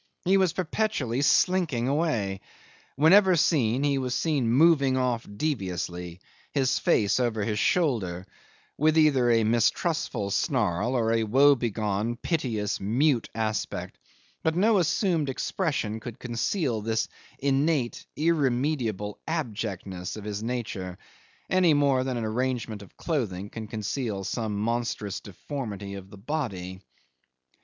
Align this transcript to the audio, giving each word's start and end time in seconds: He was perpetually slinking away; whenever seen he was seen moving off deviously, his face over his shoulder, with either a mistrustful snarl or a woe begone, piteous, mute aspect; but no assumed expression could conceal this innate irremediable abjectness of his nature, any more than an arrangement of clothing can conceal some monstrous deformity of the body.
He 0.25 0.37
was 0.37 0.51
perpetually 0.53 1.21
slinking 1.21 1.87
away; 1.87 2.41
whenever 2.95 3.35
seen 3.35 3.83
he 3.83 3.99
was 3.99 4.15
seen 4.15 4.49
moving 4.49 4.97
off 4.97 5.27
deviously, 5.37 6.21
his 6.51 6.79
face 6.79 7.19
over 7.19 7.43
his 7.43 7.59
shoulder, 7.59 8.25
with 8.79 8.97
either 8.97 9.29
a 9.29 9.43
mistrustful 9.43 10.31
snarl 10.31 10.95
or 10.95 11.11
a 11.13 11.23
woe 11.23 11.53
begone, 11.53 12.15
piteous, 12.15 12.79
mute 12.79 13.29
aspect; 13.35 13.99
but 14.41 14.55
no 14.55 14.79
assumed 14.79 15.29
expression 15.29 15.99
could 15.99 16.17
conceal 16.17 16.81
this 16.81 17.07
innate 17.37 18.07
irremediable 18.15 19.19
abjectness 19.27 20.15
of 20.17 20.23
his 20.23 20.41
nature, 20.41 20.97
any 21.47 21.75
more 21.75 22.03
than 22.03 22.17
an 22.17 22.23
arrangement 22.25 22.81
of 22.81 22.97
clothing 22.97 23.51
can 23.51 23.67
conceal 23.67 24.23
some 24.23 24.57
monstrous 24.59 25.19
deformity 25.19 25.93
of 25.93 26.09
the 26.09 26.17
body. 26.17 26.81